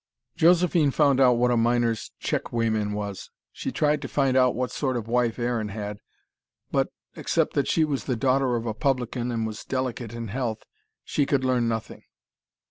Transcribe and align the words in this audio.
Josephine 0.35 0.89
found 0.89 1.19
out 1.19 1.33
what 1.33 1.51
a 1.51 1.55
miner's 1.55 2.09
checkweighman 2.19 2.93
was. 2.93 3.29
She 3.51 3.71
tried 3.71 4.01
to 4.01 4.07
find 4.07 4.35
out 4.35 4.55
what 4.55 4.71
sort 4.71 4.97
of 4.97 5.07
wife 5.07 5.37
Aaron 5.37 5.67
had 5.67 5.99
but, 6.71 6.91
except 7.15 7.53
that 7.53 7.67
she 7.67 7.85
was 7.85 8.05
the 8.05 8.15
daughter 8.15 8.55
of 8.55 8.65
a 8.65 8.73
publican 8.73 9.31
and 9.31 9.45
was 9.45 9.63
delicate 9.63 10.13
in 10.15 10.29
health, 10.29 10.63
she 11.03 11.27
could 11.27 11.45
learn 11.45 11.67
nothing. 11.67 12.01